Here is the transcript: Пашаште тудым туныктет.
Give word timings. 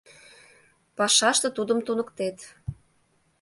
Пашаште 0.97 1.47
тудым 1.57 1.79
туныктет. 1.85 2.37